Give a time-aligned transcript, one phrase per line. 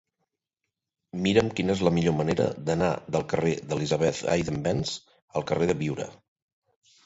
[1.27, 4.99] Mira'm quina és la millor manera d'anar del carrer d'Elisabeth Eidenbenz
[5.37, 6.13] al carrer de Biure.